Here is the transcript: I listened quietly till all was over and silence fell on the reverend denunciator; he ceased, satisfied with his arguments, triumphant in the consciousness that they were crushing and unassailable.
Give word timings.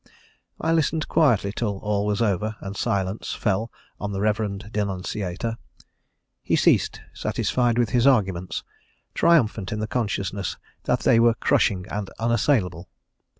I 0.59 0.71
listened 0.73 1.07
quietly 1.07 1.53
till 1.55 1.77
all 1.77 2.07
was 2.07 2.23
over 2.23 2.55
and 2.59 2.75
silence 2.75 3.35
fell 3.35 3.71
on 3.99 4.11
the 4.11 4.19
reverend 4.19 4.71
denunciator; 4.71 5.59
he 6.41 6.55
ceased, 6.55 7.01
satisfied 7.13 7.77
with 7.77 7.89
his 7.91 8.07
arguments, 8.07 8.63
triumphant 9.13 9.71
in 9.71 9.79
the 9.79 9.85
consciousness 9.85 10.57
that 10.85 11.01
they 11.01 11.19
were 11.19 11.35
crushing 11.35 11.85
and 11.91 12.09
unassailable. 12.17 12.89